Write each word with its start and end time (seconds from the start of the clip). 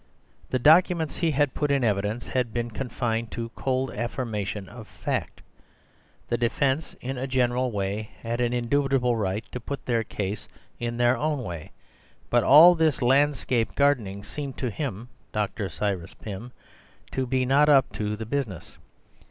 The 0.49 0.57
documents 0.57 1.17
he 1.17 1.29
had 1.29 1.53
put 1.53 1.69
in 1.69 1.83
evidence 1.83 2.29
had 2.29 2.51
been 2.51 2.71
confined 2.71 3.29
to 3.33 3.49
cold 3.49 3.91
affirmation 3.91 4.67
of 4.67 4.87
fact. 4.87 5.43
The 6.27 6.39
defence, 6.39 6.95
in 7.01 7.19
a 7.19 7.27
general 7.27 7.71
way, 7.71 8.09
had 8.23 8.41
an 8.41 8.51
indubitable 8.51 9.15
right 9.15 9.45
to 9.51 9.59
put 9.59 9.85
their 9.85 10.03
case 10.03 10.47
in 10.79 10.97
their 10.97 11.15
own 11.15 11.43
way, 11.43 11.69
but 12.31 12.43
all 12.43 12.73
this 12.73 13.03
landscape 13.03 13.75
gardening 13.75 14.23
seemed 14.23 14.57
to 14.57 14.71
him 14.71 15.09
(Dr. 15.33 15.69
Cyrus 15.69 16.15
Pym) 16.15 16.51
to 17.11 17.27
be 17.27 17.45
not 17.45 17.69
up 17.69 17.91
to 17.93 18.15
the 18.15 18.25
business. 18.25 18.79